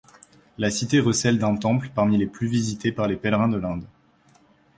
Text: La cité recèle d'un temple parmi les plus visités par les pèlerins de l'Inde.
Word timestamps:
La 0.57 0.71
cité 0.71 0.99
recèle 0.99 1.37
d'un 1.37 1.55
temple 1.55 1.89
parmi 1.93 2.17
les 2.17 2.25
plus 2.25 2.47
visités 2.47 2.91
par 2.91 3.07
les 3.07 3.17
pèlerins 3.17 3.49
de 3.49 3.57
l'Inde. 3.59 3.85